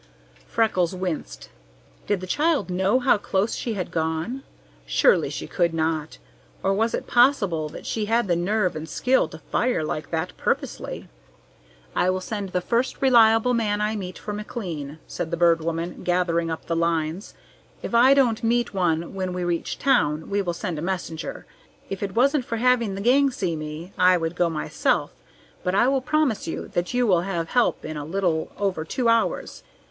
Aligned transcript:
Freckles 0.47 0.95
winced. 0.95 1.49
Did 2.07 2.21
the 2.21 2.25
child 2.25 2.71
know 2.71 2.97
how 2.99 3.19
close 3.19 3.53
she 3.53 3.75
had 3.75 3.91
gone? 3.91 4.41
Surely 4.87 5.29
she 5.29 5.45
could 5.45 5.75
not! 5.75 6.17
Or 6.63 6.73
was 6.73 6.95
it 6.95 7.05
possible 7.05 7.69
that 7.69 7.85
she 7.85 8.05
had 8.05 8.27
the 8.27 8.35
nerve 8.35 8.75
and 8.75 8.89
skill 8.89 9.27
to 9.27 9.37
fire 9.37 9.83
like 9.83 10.09
that 10.09 10.35
purposely? 10.37 11.07
"I 11.95 12.09
will 12.09 12.19
send 12.19 12.49
the 12.49 12.61
first 12.61 12.99
reliable 12.99 13.53
man 13.53 13.79
I 13.79 13.95
meet 13.95 14.17
for 14.17 14.33
McLean," 14.33 14.97
said 15.05 15.29
the 15.29 15.37
Bird 15.37 15.61
Woman, 15.61 16.01
gathering 16.01 16.49
up 16.49 16.65
the 16.65 16.75
lines. 16.75 17.35
"If 17.83 17.93
I 17.93 18.15
don't 18.15 18.43
meet 18.43 18.73
one 18.73 19.13
when 19.13 19.33
we 19.33 19.43
reach 19.43 19.77
town, 19.77 20.31
we 20.31 20.41
will 20.41 20.53
send 20.53 20.79
a 20.79 20.81
messenger. 20.81 21.45
If 21.91 22.01
it 22.01 22.15
wasn't 22.15 22.45
for 22.45 22.57
having 22.57 22.95
the 22.95 23.01
gang 23.01 23.29
see 23.29 23.55
me, 23.55 23.93
I 23.99 24.17
would 24.17 24.35
go 24.35 24.49
myself; 24.49 25.13
but 25.63 25.75
I 25.75 25.87
will 25.87 26.01
promise 26.01 26.47
you 26.47 26.69
that 26.69 26.91
you 26.95 27.05
will 27.05 27.21
have 27.21 27.49
help 27.49 27.85
in 27.85 27.97
a 27.97 28.03
little 28.03 28.51
over 28.57 28.83
two 28.83 29.07
hours. 29.07 29.61